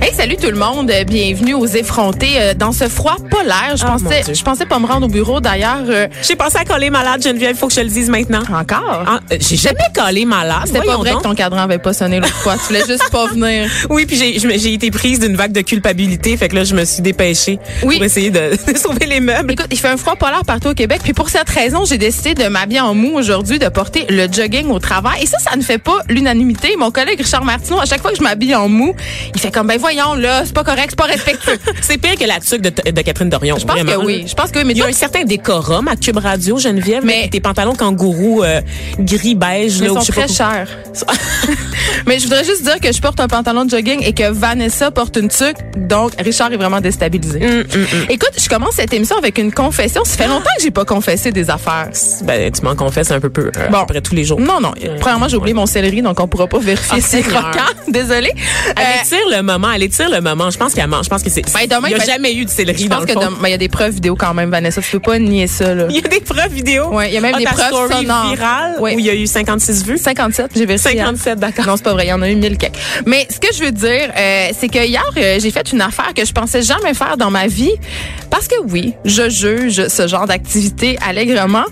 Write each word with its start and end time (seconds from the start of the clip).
Hey, 0.00 0.14
salut 0.14 0.36
tout 0.36 0.46
le 0.50 0.56
monde. 0.56 0.92
Bienvenue 1.08 1.54
aux 1.54 1.66
effrontés 1.66 2.34
euh, 2.36 2.54
dans 2.54 2.70
ce 2.70 2.88
froid 2.88 3.16
polaire. 3.30 3.74
Je 3.76 3.84
mon 3.84 3.98
pensais, 3.98 4.22
je 4.32 4.42
pensais 4.44 4.64
pas 4.64 4.78
me 4.78 4.86
rendre 4.86 5.06
au 5.06 5.08
bureau 5.08 5.40
d'ailleurs. 5.40 5.82
euh, 5.88 6.06
J'ai 6.22 6.36
pensé 6.36 6.56
à 6.56 6.64
coller 6.64 6.88
malade, 6.88 7.20
Geneviève, 7.22 7.56
faut 7.56 7.66
que 7.66 7.74
je 7.74 7.80
le 7.80 7.88
dise 7.88 8.08
maintenant. 8.08 8.42
encore? 8.52 9.04
Ah, 9.06 9.18
euh, 9.32 9.36
J'ai 9.40 9.56
jamais 9.56 9.78
collé 9.92 10.24
malade. 10.24 10.62
C'était 10.66 10.82
pas 10.82 10.96
vrai 10.96 11.10
donc. 11.10 11.22
que 11.22 11.28
ton 11.28 11.34
cadran 11.34 11.62
avait 11.62 11.78
pas 11.78 11.92
sonné 11.92 12.20
l'autre 12.20 12.32
fois. 12.36 12.54
Tu 12.56 12.66
voulais 12.68 12.86
juste 12.86 13.10
pas 13.10 13.26
venir. 13.26 13.68
Oui, 13.90 14.06
puis 14.06 14.16
j'ai 14.16 14.72
été 14.72 14.90
prise 14.90 15.18
d'une 15.18 15.34
vague 15.34 15.52
de 15.52 15.62
culpabilité, 15.62 16.36
fait 16.36 16.48
que 16.48 16.54
là 16.54 16.64
je 16.64 16.74
me 16.74 16.84
suis 16.84 17.02
dépêchée 17.02 17.58
Oui. 17.82 17.96
pour 17.96 18.04
essayer 18.04 18.30
de, 18.30 18.52
de 18.72 18.78
sauver 18.78 19.06
les 19.06 19.20
meubles. 19.20 19.52
Écoute, 19.52 19.66
il 19.70 19.78
fait 19.78 19.88
un 19.88 19.96
froid 19.96 20.14
polaire 20.14 20.42
partout 20.46 20.68
au 20.68 20.74
Québec. 20.74 21.00
Puis 21.02 21.12
pour 21.12 21.28
cette 21.28 21.48
raison, 21.50 21.84
j'ai 21.84 21.98
décidé 21.98 22.34
de 22.34 22.46
m'habiller 22.48 22.80
en 22.80 22.94
mou 22.94 23.16
aujourd'hui, 23.16 23.58
de 23.58 23.68
porter 23.68 24.06
le 24.10 24.28
jogging 24.30 24.68
au 24.70 24.78
travail. 24.78 25.22
Et 25.22 25.26
ça, 25.26 25.38
ça 25.38 25.56
ne 25.56 25.62
fait 25.62 25.78
pas 25.78 25.98
l'unanimité. 26.08 26.76
Mon 26.78 26.90
collègue 26.92 27.18
Richard 27.20 27.44
Martineau, 27.44 27.80
à 27.80 27.84
chaque 27.86 28.00
fois 28.00 28.12
que 28.12 28.16
je 28.18 28.22
m'habille 28.22 28.54
en 28.54 28.68
mou, 28.68 28.94
il 29.34 29.40
fait 29.40 29.50
comme, 29.50 29.66
ben 29.66 29.78
voyons, 29.92 30.14
là, 30.14 30.42
c'est 30.44 30.52
pas 30.54 30.64
correct, 30.64 30.88
c'est 30.90 30.96
pas 30.98 31.04
respectueux. 31.04 31.58
C'est 31.80 31.98
pire 31.98 32.16
que 32.16 32.24
la 32.24 32.40
tuque 32.40 32.60
de, 32.60 32.70
de 32.90 33.00
Catherine 33.02 33.30
Dorion. 33.30 33.56
Je 33.58 33.64
pense 33.64 33.76
vraiment. 33.80 34.00
que 34.02 34.06
oui. 34.06 34.24
Je 34.28 34.34
pense 34.34 34.50
que 34.50 34.58
oui. 34.58 34.64
Mais 34.66 34.72
Il 34.74 34.78
y 34.78 34.82
a 34.82 34.86
un 34.86 34.92
certain 34.92 35.24
décorum 35.24 35.88
à 35.88 35.96
Cube 35.96 36.18
Radio, 36.18 36.58
Geneviève. 36.58 37.02
Mais- 37.04 37.28
tes 37.30 37.40
pantalons 37.40 37.74
kangourous 37.74 38.42
euh, 38.42 38.60
gris 38.98 39.34
beige 39.34 39.80
là, 39.80 39.88
sont 39.88 40.00
je 40.00 40.12
pas 40.12 40.26
très 40.26 40.26
quoi. 40.26 40.34
chers. 40.34 40.68
Mais 42.06 42.18
je 42.18 42.24
voudrais 42.24 42.44
juste 42.44 42.62
dire 42.62 42.80
que 42.80 42.92
je 42.92 43.00
porte 43.00 43.20
un 43.20 43.28
pantalon 43.28 43.64
de 43.64 43.70
jogging 43.70 44.02
et 44.02 44.12
que 44.12 44.30
Vanessa 44.30 44.90
porte 44.90 45.16
une 45.16 45.28
tuque. 45.28 45.56
Donc, 45.76 46.12
Richard 46.18 46.52
est 46.52 46.56
vraiment 46.56 46.80
déstabilisé. 46.80 47.40
Hum, 47.44 47.64
Écoute, 48.08 48.32
je 48.38 48.48
commence 48.48 48.74
cette 48.74 48.92
émission 48.92 49.16
avec 49.16 49.38
une 49.38 49.52
confession. 49.52 50.04
Ça 50.04 50.16
fait 50.16 50.28
longtemps 50.28 50.50
que 50.56 50.62
j'ai 50.62 50.70
pas 50.70 50.84
confessé 50.84 51.32
des 51.32 51.50
affaires. 51.50 51.88
Ben 52.24 52.50
tu 52.52 52.62
m'en 52.62 52.74
confesses 52.76 53.10
un 53.10 53.20
peu 53.20 53.30
peu 53.30 53.50
euh, 53.56 53.68
Bon. 53.68 53.78
après 53.78 54.00
tous 54.00 54.14
les 54.14 54.24
jours. 54.24 54.40
Non, 54.40 54.60
non. 54.60 54.72
Premièrement, 55.00 55.28
j'ai 55.28 55.36
oublié 55.36 55.54
mon 55.54 55.66
céleri, 55.66 56.02
donc 56.02 56.18
on 56.20 56.28
pourra 56.28 56.46
pas 56.46 56.58
vérifier 56.58 56.98
Ah, 56.98 57.00
si 57.00 57.08
c'est 57.08 57.22
croquant. 57.22 57.58
Désolée. 57.88 58.32
Elle 58.76 58.84
Euh, 59.12 59.36
le 59.36 59.42
moment, 59.42 59.68
elle 59.78 59.84
étire 59.84 60.10
le 60.10 60.20
moment. 60.20 60.50
Je 60.50 60.58
pense 60.58 60.74
qu'elle 60.74 60.88
mange. 60.88 61.04
Je 61.04 61.10
pense 61.10 61.22
que 61.22 61.30
c'est. 61.30 61.42
Ben, 61.42 61.66
demain, 61.68 61.88
il 61.88 61.90
n'y 61.90 61.94
a 61.94 61.98
ben, 61.98 62.06
jamais 62.06 62.34
eu 62.34 62.44
de 62.44 62.50
céleri 62.50 62.82
je 62.84 62.88
dans 62.88 62.96
pense 62.98 63.08
le 63.08 63.14
que 63.14 63.18
demain- 63.18 63.38
ben, 63.40 63.48
il 63.48 63.50
y 63.52 63.54
a 63.54 63.58
des 63.58 63.68
preuves 63.68 63.94
vidéo 63.94 64.16
quand 64.16 64.34
même, 64.34 64.50
Vanessa. 64.50 64.80
Tu 64.82 64.90
peux 64.90 65.00
pas 65.00 65.18
nier 65.18 65.46
ça, 65.46 65.74
là. 65.74 65.86
Il 65.90 65.96
y 65.96 65.98
a 66.04 66.08
des 66.08 66.20
preuves 66.20 66.52
vidéo. 66.52 66.88
Ouais, 66.92 67.08
il 67.08 67.14
y 67.14 67.16
a 67.16 67.20
même 67.20 67.34
Ah, 67.34 67.38
des 67.38 67.44
preuves 67.44 67.70
sonores. 67.92 68.30
virale 68.30 68.76
Ouais. 68.80 68.94
où 68.94 68.98
il 68.98 69.04
y 69.06 69.10
a 69.10 69.14
eu 69.14 69.26
56 69.26 69.84
vues? 69.84 69.98
57, 69.98 70.50
j'ai 70.54 70.66
vérifié. 70.66 70.92
hier. 70.94 71.06
57, 71.06 71.38
d'accord. 71.38 71.66
Non, 71.66 71.76
c'est 71.76 71.84
pas 71.84 71.92
vrai, 71.92 72.06
il 72.06 72.08
y 72.08 72.12
en 72.12 72.22
a 72.22 72.28
eu 72.28 72.34
mille 72.34 72.56
quelques. 72.58 72.74
Mais 73.06 73.26
ce 73.30 73.38
que 73.38 73.54
je 73.54 73.64
veux 73.64 73.72
dire, 73.72 74.10
euh, 74.16 74.48
c'est 74.58 74.68
que 74.68 74.84
hier, 74.84 75.04
euh, 75.16 75.38
j'ai 75.40 75.50
fait 75.50 75.70
une 75.72 75.80
affaire 75.80 76.12
que 76.14 76.24
je 76.24 76.32
pensais 76.32 76.62
jamais 76.62 76.94
faire 76.94 77.16
dans 77.16 77.30
ma 77.30 77.46
vie. 77.46 77.72
Parce 78.30 78.48
que 78.48 78.56
oui, 78.68 78.94
je 79.04 79.28
juge 79.28 79.88
ce 79.88 80.06
genre 80.08 80.26
d'activité 80.26 80.98
allègrement. 81.06 81.64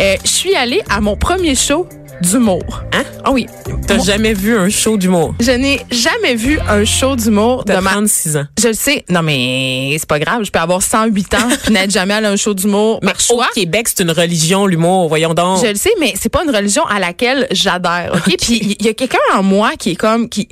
Euh, 0.00 0.14
je 0.24 0.30
suis 0.30 0.54
allée 0.54 0.80
à 0.90 1.00
mon 1.00 1.16
premier 1.16 1.54
show 1.54 1.86
d'humour. 2.22 2.82
Hein? 2.92 3.04
Ah 3.24 3.30
oui. 3.30 3.46
T'as 3.86 3.98
jamais 3.98 4.32
vu 4.32 4.56
un 4.56 4.68
show 4.68 4.96
d'humour? 4.96 5.34
Je 5.40 5.50
n'ai 5.52 5.80
jamais 5.90 6.34
vu 6.34 6.58
un 6.68 6.84
show 6.84 7.16
d'humour 7.16 7.64
de 7.64 7.72
T'as 7.72 7.80
ma... 7.80 7.90
36 7.90 8.36
ans. 8.36 8.46
Je 8.60 8.68
le 8.68 8.74
sais. 8.74 9.04
Non, 9.08 9.22
mais 9.22 9.96
c'est 9.98 10.08
pas 10.08 10.18
grave. 10.18 10.44
Je 10.44 10.50
peux 10.50 10.58
avoir 10.58 10.82
108 10.82 11.34
ans 11.34 11.38
puis 11.62 11.72
n'être 11.72 11.90
jamais 11.90 12.14
allé 12.14 12.26
à 12.26 12.30
un 12.30 12.36
show 12.36 12.54
d'humour 12.54 13.00
Mais 13.02 13.12
au 13.30 13.42
Québec, 13.54 13.88
c'est 13.88 14.02
une 14.02 14.10
religion, 14.10 14.66
l'humour. 14.66 15.08
Voyons 15.08 15.34
donc. 15.34 15.62
Je 15.62 15.68
le 15.68 15.74
sais, 15.76 15.92
mais 16.00 16.14
c'est 16.16 16.28
pas 16.28 16.44
une 16.44 16.54
religion 16.54 16.84
à 16.86 16.98
laquelle 16.98 17.46
j'adhère. 17.50 18.12
Ok, 18.14 18.36
puis 18.40 18.76
il 18.78 18.84
y 18.84 18.88
a 18.88 18.94
quelqu'un 18.94 19.18
en 19.34 19.42
moi 19.42 19.72
qui 19.78 19.90
est 19.90 19.96
comme 19.96 20.28
qui 20.28 20.48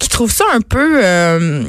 qui 0.00 0.08
trouve 0.08 0.32
ça 0.32 0.46
un 0.52 0.62
peu 0.62 1.04
euh, 1.04 1.62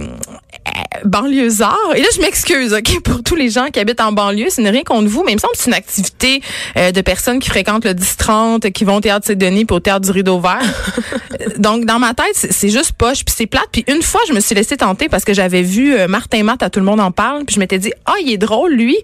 banlieusard. 1.05 1.77
Et 1.95 2.02
là, 2.02 2.07
je 2.16 2.21
m'excuse, 2.21 2.73
ok, 2.73 3.01
pour 3.01 3.23
tous 3.23 3.35
les 3.35 3.50
gens 3.50 3.67
qui 3.67 3.79
habitent 3.79 4.01
en 4.01 4.12
banlieue, 4.12 4.50
ce 4.50 4.62
n'est 4.62 4.69
rien 4.69 4.84
contre 4.84 5.09
vous, 5.09 5.23
mais 5.23 5.31
il 5.31 5.35
me 5.35 5.39
semble 5.39 5.53
que 5.53 5.59
c'est 5.59 5.69
une 5.69 5.75
activité 5.75 6.41
euh, 6.78 6.91
de 6.91 7.01
personnes 7.01 7.39
qui 7.39 7.50
fréquentent 7.50 7.85
le 7.85 7.94
10-30, 7.94 8.72
qui 8.72 8.84
vont 8.84 8.95
au 8.95 9.01
théâtre 9.01 9.28
Saint-Denis 9.28 9.66
puis 9.66 9.75
au 9.75 9.79
théâtre 9.79 10.06
du 10.06 10.12
Rideau 10.12 10.39
Vert. 10.39 10.62
Donc, 11.57 11.85
dans 11.85 12.00
ma 12.00 12.13
tête, 12.13 12.35
c'est 12.35 12.69
juste 12.69 12.94
poche, 12.94 13.24
puis 13.25 13.34
c'est 13.35 13.46
plate. 13.46 13.68
Puis 13.72 13.84
une 13.88 14.02
fois, 14.02 14.22
je 14.28 14.34
me 14.34 14.40
suis 14.40 14.56
laissée 14.56 14.78
tenter 14.78 15.09
parce 15.09 15.24
que 15.24 15.34
j'avais 15.34 15.62
vu 15.62 15.96
euh, 15.96 16.07
Martin 16.07 16.44
Matt 16.44 16.63
à 16.63 16.69
Tout 16.69 16.79
le 16.79 16.85
monde 16.85 17.00
en 17.00 17.12
parle, 17.12 17.46
puis 17.46 17.56
je 17.56 17.59
m'étais 17.59 17.79
dit, 17.79 17.91
ah, 18.06 18.13
il 18.22 18.31
est 18.31 18.38
drôle, 18.38 18.74
lui. 18.74 18.97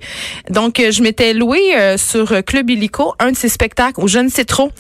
Donc, 0.49 0.79
euh, 0.79 0.91
je 0.91 1.01
m'étais 1.03 1.33
loué 1.33 1.75
euh, 1.75 1.97
sur 1.97 2.43
Club 2.45 2.69
Illico 2.69 3.13
un 3.19 3.31
de 3.31 3.37
ses 3.37 3.49
spectacles, 3.49 3.99
ou 4.01 4.07
je 4.07 4.19
ne 4.19 4.29
sais 4.29 4.45
trop. 4.45 4.71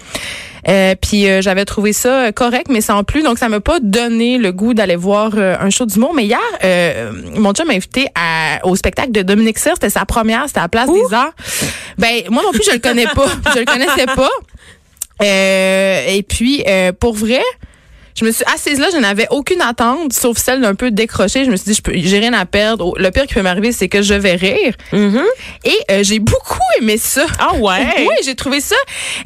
Euh, 0.67 0.95
puis 0.99 1.29
euh, 1.29 1.41
j'avais 1.41 1.65
trouvé 1.65 1.93
ça 1.93 2.31
correct, 2.31 2.67
mais 2.69 2.81
sans 2.81 3.03
plus. 3.03 3.23
Donc 3.23 3.37
ça 3.37 3.47
m'a 3.49 3.59
pas 3.59 3.79
donné 3.79 4.37
le 4.37 4.51
goût 4.51 4.73
d'aller 4.73 4.95
voir 4.95 5.31
euh, 5.37 5.55
un 5.59 5.69
show 5.69 5.85
d'humour. 5.85 6.13
Mais 6.13 6.25
hier, 6.25 6.39
mon 7.35 7.53
chum 7.53 7.67
m'a 7.67 7.73
invité 7.73 8.07
à, 8.15 8.65
au 8.65 8.75
spectacle 8.75 9.11
de 9.11 9.21
Dominique 9.21 9.59
Cyr. 9.59 9.73
C'était 9.75 9.89
sa 9.89 10.05
première, 10.05 10.47
c'était 10.47 10.59
à 10.59 10.63
la 10.63 10.69
Place 10.69 10.89
des 10.89 11.13
Arts. 11.13 11.33
Ben 11.97 12.23
moi 12.29 12.43
non 12.43 12.51
plus 12.51 12.63
je 12.65 12.71
le 12.71 12.79
connais 12.79 13.07
pas, 13.07 13.27
je 13.53 13.59
le 13.59 13.65
connaissais 13.65 14.05
pas. 14.07 14.29
Euh, 15.21 16.05
et 16.07 16.23
puis 16.23 16.63
euh, 16.67 16.91
pour 16.97 17.13
vrai. 17.13 17.41
Je 18.19 18.25
me 18.25 18.31
suis 18.31 18.43
assise 18.51 18.79
là, 18.79 18.87
je 18.91 18.97
n'avais 18.97 19.27
aucune 19.29 19.61
attente, 19.61 20.11
sauf 20.11 20.39
celle 20.39 20.59
d'un 20.61 20.73
peu 20.73 20.89
décrochée. 20.89 21.45
Je 21.45 21.51
me 21.51 21.55
suis 21.55 21.65
dit, 21.69 21.75
je 21.75 21.83
peux, 21.83 21.91
j'ai 21.95 22.17
rien 22.17 22.33
à 22.33 22.47
perdre. 22.47 22.95
Le 22.97 23.11
pire 23.11 23.27
qui 23.27 23.35
peut 23.35 23.43
m'arriver, 23.43 23.71
c'est 23.71 23.89
que 23.89 24.01
je 24.01 24.15
vais 24.15 24.33
rire. 24.33 24.73
Et 24.91 25.77
euh, 25.91 26.01
j'ai 26.01 26.17
beaucoup 26.17 26.57
aimé 26.81 26.97
ça. 26.97 27.27
Ah 27.37 27.53
ouais? 27.53 27.85
Oui, 27.99 28.15
j'ai 28.25 28.33
trouvé 28.33 28.59
ça. 28.59 28.75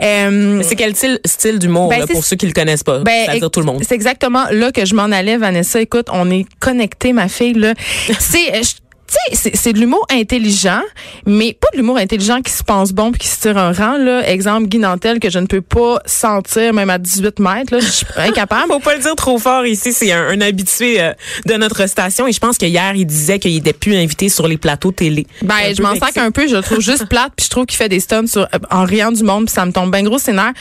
euh, 0.02 0.62
C'est 0.62 0.76
quel 0.76 0.94
style, 0.94 1.22
style 1.26 1.58
d'humour, 1.58 1.88
Ben, 1.88 2.00
là, 2.02 2.08
pour 2.08 2.26
ceux 2.26 2.36
qui 2.36 2.46
le 2.48 2.52
connaissent 2.52 2.84
pas? 2.84 3.00
ben, 3.00 3.28
C'est-à-dire 3.28 3.50
tout 3.50 3.62
le 3.62 3.66
monde. 3.66 3.82
C'est 3.88 3.96
exactement 3.96 4.44
là 4.52 4.74
que 4.74 4.84
je 4.86 4.94
m'en 4.94 5.04
allais, 5.04 5.38
Vanessa. 5.38 5.80
Écoute, 5.80 6.08
on 6.12 6.30
est 6.30 6.46
connecté, 6.60 7.14
ma 7.14 7.30
fille. 7.30 7.54
Là, 7.54 7.74
c'est, 8.20 8.56
euh, 8.56 8.62
je- 8.62 8.81
tu 9.12 9.36
sais, 9.36 9.38
c'est, 9.52 9.56
c'est 9.56 9.74
de 9.74 9.80
l'humour 9.80 10.06
intelligent, 10.10 10.82
mais 11.26 11.54
pas 11.60 11.68
de 11.74 11.78
l'humour 11.78 11.98
intelligent 11.98 12.42
qui 12.42 12.52
se 12.52 12.64
pense 12.64 12.92
bon 12.94 13.12
puis 13.12 13.20
qui 13.20 13.28
se 13.28 13.40
tire 13.42 13.58
un 13.58 13.72
rang. 13.74 13.98
Là, 13.98 14.28
exemple 14.30 14.68
Guy 14.68 14.80
Nantel 14.80 15.20
que 15.20 15.30
je 15.30 15.40
ne 15.40 15.46
peux 15.48 15.62
pas 15.62 16.00
sentir 16.06 16.74
même 16.74 16.90
à 16.90 16.98
18 16.98 17.40
mètres. 17.40 17.74
Là, 17.74 17.80
je 17.80 17.90
suis 17.90 18.06
incapable. 18.18 18.68
Faut 18.68 18.80
pas 18.80 18.96
le 18.96 19.02
dire 19.02 19.16
trop 19.16 19.38
fort 19.38 19.66
ici, 19.66 19.94
c'est 19.94 20.12
un, 20.12 20.28
un 20.30 20.42
habitué 20.42 21.02
euh, 21.02 21.14
de 21.46 21.54
notre 21.56 21.88
station 21.88 22.28
et 22.28 22.32
je 22.32 22.40
pense 22.40 22.58
que 22.58 22.66
hier 22.66 22.94
il 22.96 23.06
disait 23.06 23.40
qu'il 23.40 23.56
était 23.56 23.74
plus 23.74 23.96
invité 23.96 24.30
sur 24.30 24.48
les 24.48 24.58
plateaux 24.58 24.92
télé. 24.92 25.28
Ben, 25.42 25.56
Un 25.70 25.74
je 25.74 25.82
m'en 25.82 25.94
vexé. 25.94 26.06
sac 26.06 26.18
un 26.18 26.32
peu. 26.32 26.48
Je 26.48 26.56
le 26.56 26.62
trouve 26.62 26.80
juste 26.82 27.08
plate, 27.08 27.34
puis 27.36 27.46
je 27.46 27.50
trouve 27.50 27.66
qu'il 27.66 27.78
fait 27.78 27.90
des 27.90 28.00
stunts 28.00 28.28
sur, 28.28 28.42
euh, 28.42 28.60
en 28.70 28.84
riant 28.86 29.12
du 29.12 29.24
monde, 29.24 29.46
puis 29.46 29.54
ça 29.54 29.66
me 29.66 29.72
tombe 29.72 29.92
bien 29.92 30.04
gros 30.04 30.20
scénaire. 30.20 30.54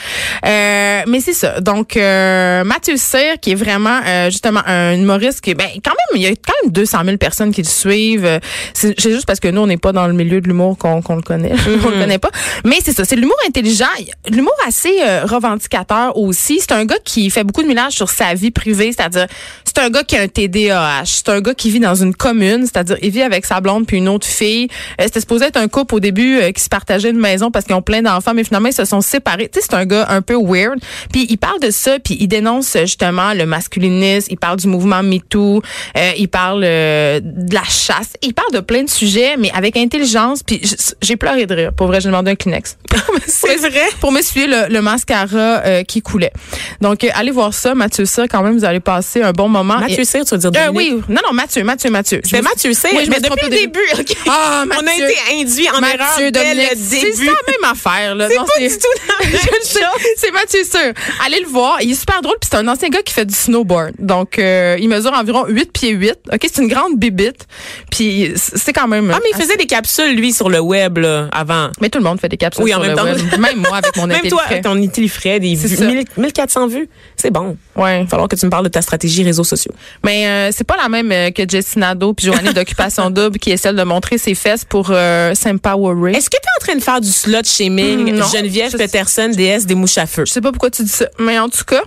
Euh, 0.46 1.02
mais 1.06 1.20
c'est 1.20 1.32
ça. 1.32 1.60
Donc, 1.60 1.96
euh, 1.96 2.64
Mathieu 2.64 2.96
Cyr, 2.96 3.38
qui 3.40 3.52
est 3.52 3.54
vraiment 3.56 4.00
euh, 4.06 4.30
justement 4.30 4.60
un 4.66 4.94
humoriste 4.94 5.40
qui 5.40 5.54
ben, 5.54 5.68
quand 5.84 5.90
même, 5.90 6.20
il 6.20 6.22
y 6.22 6.26
a 6.26 6.30
quand 6.30 6.54
même 6.62 6.72
200 6.72 6.98
000 7.04 7.16
personnes 7.16 7.52
qui 7.52 7.62
le 7.62 7.68
suivent. 7.68 8.39
C'est 8.74 8.98
juste 9.00 9.26
parce 9.26 9.40
que 9.40 9.48
nous, 9.48 9.60
on 9.60 9.66
n'est 9.66 9.76
pas 9.76 9.92
dans 9.92 10.06
le 10.06 10.12
milieu 10.12 10.40
de 10.40 10.48
l'humour 10.48 10.76
qu'on 10.78 11.02
qu'on 11.02 11.16
le 11.16 11.22
connaît. 11.22 11.52
on 11.84 11.88
le 11.88 12.00
connaît 12.00 12.18
pas. 12.18 12.30
Mais 12.64 12.78
c'est 12.84 12.92
ça. 12.92 13.04
C'est 13.04 13.16
l'humour 13.16 13.36
intelligent. 13.46 13.86
L'humour 14.28 14.54
assez 14.66 15.00
euh, 15.02 15.24
revendicateur 15.24 16.16
aussi. 16.16 16.58
C'est 16.60 16.72
un 16.72 16.84
gars 16.84 16.98
qui 17.04 17.30
fait 17.30 17.44
beaucoup 17.44 17.62
de 17.62 17.68
mélange 17.68 17.92
sur 17.92 18.10
sa 18.10 18.34
vie 18.34 18.50
privée, 18.50 18.92
c'est-à-dire, 18.92 19.26
c'est 19.64 19.78
un 19.78 19.90
gars 19.90 20.02
qui 20.02 20.16
a 20.16 20.22
un 20.22 20.28
TDAH. 20.28 21.04
C'est 21.04 21.28
un 21.28 21.40
gars 21.40 21.54
qui 21.54 21.70
vit 21.70 21.80
dans 21.80 21.94
une 21.94 22.14
commune, 22.14 22.62
c'est-à-dire, 22.62 22.96
il 23.02 23.10
vit 23.10 23.22
avec 23.22 23.46
sa 23.46 23.60
blonde 23.60 23.86
puis 23.86 23.98
une 23.98 24.08
autre 24.08 24.26
fille. 24.26 24.68
Euh, 25.00 25.04
C'était 25.04 25.20
supposé 25.20 25.46
être 25.46 25.56
un 25.56 25.68
couple 25.68 25.96
au 25.96 26.00
début 26.00 26.38
euh, 26.40 26.52
qui 26.52 26.62
se 26.62 26.68
partageait 26.68 27.10
une 27.10 27.18
maison 27.18 27.50
parce 27.50 27.64
qu'ils 27.64 27.74
ont 27.74 27.82
plein 27.82 28.02
d'enfants, 28.02 28.34
mais 28.34 28.44
finalement, 28.44 28.68
ils 28.68 28.74
se 28.74 28.84
sont 28.84 29.00
séparés. 29.00 29.48
Tu 29.48 29.60
sais, 29.60 29.66
c'est 29.70 29.76
un 29.76 29.86
gars 29.86 30.06
un 30.08 30.22
peu 30.22 30.36
weird. 30.36 30.78
Puis 31.12 31.26
il 31.28 31.38
parle 31.38 31.60
de 31.60 31.70
ça, 31.70 31.98
puis 31.98 32.16
il 32.20 32.28
dénonce 32.28 32.76
justement 32.80 33.32
le 33.34 33.46
masculinisme. 33.46 34.28
Il 34.30 34.38
parle 34.38 34.58
du 34.58 34.66
mouvement 34.66 35.02
MeToo. 35.02 35.62
Euh, 35.96 36.10
il 36.16 36.28
parle 36.28 36.62
euh, 36.64 37.20
de 37.22 37.54
la 37.54 37.64
chasse. 37.64 38.12
Il 38.30 38.34
parle 38.34 38.52
de 38.52 38.60
plein 38.60 38.84
de 38.84 38.88
sujets, 38.88 39.34
mais 39.36 39.50
avec 39.52 39.76
intelligence. 39.76 40.44
Puis 40.44 40.60
j'ai 41.02 41.16
pleuré 41.16 41.46
de 41.46 41.54
rire. 41.56 41.72
Pour 41.76 41.88
vrai, 41.88 42.00
j'ai 42.00 42.08
demandé 42.10 42.30
un 42.30 42.36
Kleenex. 42.36 42.76
C'est 43.26 43.56
vrai? 43.56 43.88
Pour 44.00 44.12
m'essuyer 44.12 44.46
le, 44.46 44.68
le 44.72 44.80
mascara 44.82 45.62
euh, 45.66 45.82
qui 45.82 46.00
coulait. 46.00 46.30
Donc, 46.80 47.02
euh, 47.02 47.08
allez 47.14 47.32
voir 47.32 47.52
ça, 47.52 47.74
Mathieu 47.74 48.04
Cyr. 48.04 48.26
Quand 48.30 48.42
même, 48.44 48.56
vous 48.56 48.64
allez 48.64 48.78
passer 48.78 49.20
un 49.22 49.32
bon 49.32 49.48
moment. 49.48 49.78
Mathieu 49.80 50.04
Cyr, 50.04 50.24
tu 50.24 50.30
veux 50.36 50.38
dire 50.38 50.50
Euh, 50.54 50.66
Dominique? 50.68 50.92
oui, 50.94 51.02
non, 51.08 51.20
non, 51.26 51.32
Mathieu, 51.32 51.64
Mathieu, 51.64 51.90
Mathieu. 51.90 52.20
C'est 52.24 52.40
Mathieu 52.40 52.72
Cyr, 52.72 52.90
Oui, 52.94 53.00
je 53.04 53.10
me 53.10 53.16
mais 53.16 53.20
suis 53.20 53.30
depuis 53.30 53.50
le 53.50 53.56
début. 53.56 53.80
Ah, 54.28 54.64
On 54.66 54.70
a 54.78 54.82
Mathieu. 54.82 55.10
été 55.10 55.18
induit 55.40 55.68
en 55.70 55.80
erreur 55.82 55.96
Mathieu 55.98 56.30
dès 56.30 56.44
Dominique. 56.44 56.70
le 56.70 56.76
C'est 56.80 57.00
début. 57.10 57.26
la 57.26 57.32
même 57.32 57.72
affaire, 57.72 58.14
là. 58.14 58.28
C'est 58.28 58.36
pas 58.36 58.58
du 58.60 58.68
tout 58.78 58.86
la. 59.08 59.90
C'est 60.16 60.30
Mathieu 60.30 60.62
Cyr. 60.62 60.92
Allez 61.26 61.40
le 61.40 61.48
voir. 61.48 61.78
Il 61.82 61.90
est 61.90 61.94
super 61.94 62.22
drôle. 62.22 62.36
Puis 62.40 62.48
c'est 62.52 62.58
un 62.58 62.68
ancien 62.68 62.88
gars 62.90 63.02
qui 63.02 63.12
fait 63.12 63.24
du 63.24 63.34
snowboard. 63.34 63.94
Donc, 63.98 64.38
euh, 64.38 64.76
il 64.80 64.88
mesure 64.88 65.12
environ 65.12 65.46
8 65.48 65.72
pieds 65.72 65.90
8. 65.90 66.12
OK, 66.32 66.38
c'est 66.52 66.62
une 66.62 66.68
grande 66.68 66.96
bibite. 66.98 67.46
Puis 67.90 68.09
c'est 68.36 68.72
quand 68.72 68.88
même... 68.88 69.10
Ah, 69.14 69.18
mais 69.22 69.30
il 69.34 69.40
faisait 69.40 69.56
des 69.56 69.66
capsules, 69.66 70.14
lui, 70.16 70.32
sur 70.32 70.48
le 70.48 70.60
web, 70.60 70.98
là, 70.98 71.28
avant. 71.32 71.70
Mais 71.80 71.88
tout 71.88 71.98
le 71.98 72.04
monde 72.04 72.20
fait 72.20 72.28
des 72.28 72.36
capsules 72.36 72.64
Oui, 72.64 72.74
en 72.74 72.82
sur 72.82 72.82
même 72.82 72.90
le 72.92 72.96
temps. 72.96 73.04
web. 73.04 73.40
Même 73.40 73.56
moi, 73.58 73.76
avec 73.78 73.96
mon 73.96 74.06
Même 74.10 74.22
toi, 74.28 74.42
ton 74.62 74.76
Fred, 75.08 75.42
des 75.42 75.54
vues, 75.54 75.76
ça. 75.76 75.84
1000 75.86 76.04
1400 76.16 76.66
vues. 76.68 76.88
C'est 77.16 77.30
bon. 77.30 77.56
Ouais. 77.76 78.00
Il 78.00 78.04
va 78.04 78.08
falloir 78.08 78.28
que 78.28 78.36
tu 78.36 78.44
me 78.46 78.50
parles 78.50 78.64
de 78.64 78.68
ta 78.70 78.82
stratégie 78.82 79.22
réseaux 79.24 79.44
sociaux. 79.44 79.72
Mais 80.04 80.26
euh, 80.26 80.50
c'est 80.52 80.64
pas 80.64 80.76
la 80.76 80.88
même 80.88 81.10
euh, 81.12 81.30
que 81.30 81.42
Jessie 81.48 81.78
Nadeau 81.78 82.12
puis 82.12 82.26
Joanie 82.26 82.52
d'Occupation 82.54 83.10
Double 83.10 83.38
qui 83.38 83.50
est 83.50 83.56
celle 83.56 83.76
de 83.76 83.82
montrer 83.82 84.18
ses 84.18 84.34
fesses 84.34 84.64
pour 84.64 84.88
euh, 84.90 85.34
s'empowerer. 85.34 86.12
Est-ce 86.12 86.30
que 86.30 86.36
tu 86.36 86.42
es 86.46 86.62
en 86.62 86.64
train 86.66 86.74
de 86.76 86.82
faire 86.82 87.00
du 87.00 87.10
slut 87.10 87.44
shaming, 87.44 88.10
Mm, 88.12 88.16
non. 88.16 88.26
Geneviève 88.26 88.72
Peterson, 88.76 89.30
déesse 89.34 89.66
des 89.66 89.74
mouches 89.74 89.98
à 89.98 90.06
feu? 90.06 90.24
Je 90.26 90.32
sais 90.32 90.40
pas 90.40 90.50
pourquoi 90.52 90.70
tu 90.70 90.82
dis 90.82 90.90
ça, 90.90 91.06
mais 91.18 91.38
en 91.38 91.48
tout 91.48 91.64
cas, 91.64 91.82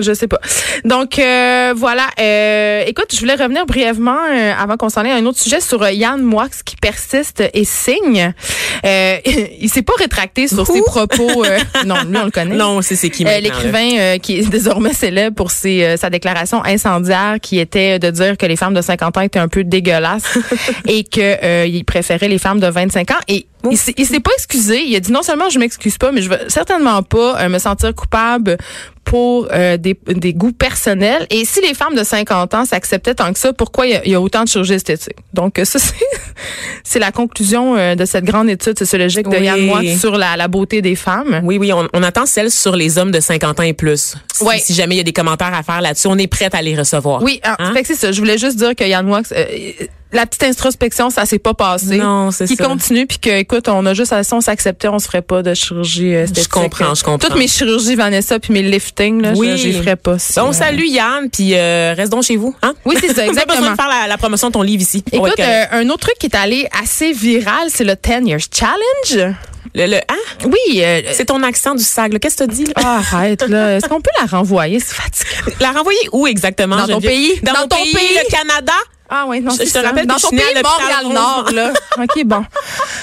je 0.00 0.12
sais 0.12 0.28
pas. 0.28 0.40
Donc 0.84 1.18
euh, 1.18 1.72
voilà. 1.76 2.06
Euh, 2.20 2.84
écoute, 2.86 3.06
je 3.12 3.18
voulais 3.18 3.34
revenir 3.34 3.66
brièvement 3.66 4.18
euh, 4.30 4.52
avant 4.58 4.76
qu'on 4.76 4.88
s'en 4.88 5.02
aille 5.02 5.12
à 5.12 5.16
un 5.16 5.26
autre 5.26 5.38
sujet 5.38 5.60
sur 5.60 5.82
euh, 5.82 5.92
Yann 5.92 6.20
Moix 6.22 6.48
qui 6.64 6.76
persiste 6.76 7.42
et 7.54 7.64
signe. 7.64 8.32
Euh, 8.84 9.16
il 9.60 9.68
s'est 9.70 9.82
pas 9.82 9.94
rétracté 9.98 10.48
sur 10.48 10.66
ses 10.66 10.82
propos. 10.82 11.44
euh, 11.44 11.58
non, 11.86 11.96
lui 12.06 12.16
on 12.16 12.24
le 12.24 12.30
connaît. 12.30 12.56
Non, 12.56 12.82
c'est 12.82 12.96
c'est 12.96 13.10
qui 13.10 13.24
Euh? 13.26 13.40
L'écrivain 13.40 13.90
euh, 13.98 14.18
qui 14.18 14.38
est 14.38 14.48
désormais 14.48 14.92
célèbre 14.92 15.36
pour 15.36 15.50
ses, 15.50 15.84
euh, 15.84 15.96
sa 15.96 16.10
déclaration 16.10 16.62
incendiaire 16.64 17.36
qui 17.40 17.58
était 17.58 17.98
de 17.98 18.10
dire 18.10 18.36
que 18.36 18.46
les 18.46 18.56
femmes 18.56 18.74
de 18.74 18.82
50 18.82 19.16
ans 19.16 19.20
étaient 19.22 19.38
un 19.38 19.48
peu 19.48 19.64
dégueulasses 19.64 20.38
et 20.88 21.04
que 21.04 21.20
euh, 21.44 21.66
il 21.66 21.84
préférait 21.84 22.28
les 22.28 22.38
femmes 22.38 22.60
de 22.60 22.66
25 22.66 23.10
ans 23.12 23.20
et 23.28 23.46
il 23.70 23.76
s'est- 23.76 23.94
il 23.96 24.06
s'est 24.06 24.20
pas 24.20 24.30
excusé. 24.36 24.82
Il 24.84 24.94
a 24.96 25.00
dit 25.00 25.12
non 25.12 25.22
seulement 25.22 25.48
je 25.50 25.58
m'excuse 25.58 25.98
pas, 25.98 26.12
mais 26.12 26.22
je 26.22 26.30
veux 26.30 26.38
certainement 26.48 27.02
pas 27.02 27.40
euh, 27.42 27.48
me 27.48 27.58
sentir 27.58 27.94
coupable 27.94 28.56
pour 29.04 29.48
euh, 29.52 29.76
des, 29.76 29.98
des 30.06 30.32
goûts 30.34 30.52
personnels. 30.52 31.26
Et 31.30 31.44
si 31.44 31.60
les 31.62 31.74
femmes 31.74 31.94
de 31.96 32.04
50 32.04 32.54
ans 32.54 32.64
s'acceptaient 32.64 33.14
tant 33.14 33.32
que 33.32 33.38
ça, 33.38 33.52
pourquoi 33.52 33.86
il 33.86 34.00
y 34.06 34.10
y 34.10 34.14
a 34.14 34.20
autant 34.20 34.44
de 34.44 34.48
chirurgie 34.48 34.74
esthétique? 34.74 35.16
Donc 35.34 35.58
euh, 35.58 35.64
ça, 35.64 35.78
c'est, 35.80 35.94
c'est 36.84 36.98
la 36.98 37.10
conclusion 37.10 37.76
euh, 37.76 37.94
de 37.96 38.04
cette 38.04 38.24
grande 38.24 38.48
étude 38.48 38.78
sociologique 38.78 39.28
de 39.28 39.36
Oui. 39.36 39.44
Yann 39.44 39.60
Moix 39.66 39.82
sur 39.98 40.16
la, 40.16 40.36
la 40.36 40.48
beauté 40.48 40.80
des 40.82 40.94
femmes. 40.94 41.40
Oui, 41.44 41.58
oui, 41.58 41.72
on, 41.72 41.88
on 41.92 42.02
attend 42.02 42.26
celle 42.26 42.50
sur 42.50 42.76
les 42.76 42.98
hommes 42.98 43.10
de 43.10 43.20
50 43.20 43.60
ans 43.60 43.62
et 43.64 43.72
plus. 43.72 44.14
Si, 44.32 44.44
Ouais. 44.44 44.58
si 44.58 44.74
jamais 44.74 44.94
il 44.94 44.98
y 44.98 45.02
a 45.02 45.04
des 45.04 45.12
commentaires 45.12 45.54
à 45.54 45.62
faire 45.62 45.80
là-dessus, 45.80 46.06
on 46.08 46.16
est 46.18 46.26
prête 46.28 46.54
à 46.54 46.62
les 46.62 46.76
recevoir. 46.76 47.22
Oui, 47.22 47.40
ah, 47.42 47.56
Hein? 47.58 47.72
fait 47.74 47.82
que 47.82 47.88
c'est 47.88 47.94
ça. 47.96 48.12
Je 48.12 48.18
voulais 48.18 48.38
juste 48.38 48.56
dire 48.56 48.74
que 48.76 48.84
Yann 48.84 49.06
Moix, 49.06 49.22
euh, 49.32 49.44
la 50.12 50.26
petite 50.26 50.42
introspection, 50.44 51.10
ça 51.10 51.24
s'est 51.26 51.38
pas 51.38 51.54
passé. 51.54 51.96
Non, 51.96 52.30
c'est 52.30 52.46
Qui 52.46 52.56
ça. 52.56 52.64
continue, 52.64 53.06
puis 53.06 53.18
que, 53.18 53.30
écoute, 53.30 53.68
on 53.68 53.84
a 53.86 53.94
juste 53.94 54.12
à 54.12 54.22
si 54.24 54.32
on 54.34 54.40
s'acceptait, 54.40 54.88
on 54.88 54.98
se 54.98 55.06
ferait 55.06 55.22
pas 55.22 55.42
de 55.42 55.54
chirurgie 55.54 56.14
euh, 56.14 56.24
esthétique. 56.24 56.48
comprends, 56.50 56.94
je 56.94 57.04
comprends. 57.04 57.28
Toutes 57.28 57.38
mes 57.38 57.46
chirurgies 57.48 57.94
Vanessa 57.94 58.38
puis 58.38 58.52
mes 58.52 58.62
liftings, 58.62 59.22
là, 59.22 59.32
Oui. 59.36 59.50
je, 59.52 59.56
je 59.56 59.66
les 59.68 59.72
ferais 59.74 59.96
pas. 59.96 60.18
si, 60.18 60.34
Bon, 60.40 60.48
euh, 60.48 60.52
salut 60.52 60.86
Yann, 60.88 61.28
puis 61.30 61.54
euh, 61.54 61.94
reste 61.96 62.10
donc 62.10 62.24
chez 62.24 62.36
vous. 62.36 62.54
Hein? 62.62 62.74
Oui, 62.84 62.96
c'est 63.00 63.08
ça, 63.08 63.12
Vous 63.14 63.18
avez 63.20 63.30
besoin 63.30 63.42
exactement. 63.44 63.70
de 63.70 63.76
faire 63.76 63.88
la, 63.88 64.06
la 64.08 64.18
promotion 64.18 64.48
de 64.48 64.52
ton 64.52 64.62
livre 64.62 64.82
ici. 64.82 65.04
On 65.12 65.26
Écoute, 65.26 65.40
euh, 65.40 65.64
un 65.72 65.88
autre 65.90 66.06
truc 66.06 66.14
qui 66.18 66.26
est 66.26 66.36
allé 66.36 66.66
assez 66.82 67.12
viral, 67.12 67.68
c'est 67.68 67.84
le 67.84 67.94
10 67.94 68.28
Years 68.28 68.40
Challenge. 68.52 69.34
le, 69.74 69.86
le- 69.86 69.96
hein? 69.96 70.44
Oui. 70.44 70.82
euh, 70.82 71.02
C'est 71.12 71.26
ton 71.26 71.42
accent 71.42 71.74
du 71.74 71.84
là. 71.96 72.18
Qu'est-ce 72.18 72.36
que 72.36 72.44
tu 72.44 72.50
dis? 72.50 72.64
là? 72.64 72.72
ah, 72.76 73.00
arrête, 73.12 73.42
là. 73.48 73.76
Est-ce 73.76 73.88
qu'on 73.88 74.00
peut 74.00 74.10
la 74.20 74.26
renvoyer? 74.26 74.80
C'est 74.80 74.94
fatigant. 74.94 75.56
La 75.60 75.70
renvoyer 75.72 75.98
où 76.12 76.26
exactement? 76.26 76.76
Dans 76.76 76.86
ton 76.88 77.00
pays. 77.00 77.38
Dans, 77.42 77.52
ton 77.68 77.76
pays, 77.76 77.94
pays. 77.94 78.18
le 78.24 78.30
Canada? 78.30 78.72
Ah 79.12 79.24
oui, 79.26 79.40
non, 79.40 79.50
Je- 79.52 79.64
te 79.72 79.78
rappelle 79.78 80.06
Dans 80.06 80.14
que 80.14 80.20
ton 80.22 80.28
je 80.30 80.36
suis 80.36 80.46
née 80.54 80.54
pays, 80.54 80.62
Montréal-Nord, 80.62 81.50
là. 81.52 81.72
OK, 81.98 82.24
bon. 82.24 82.44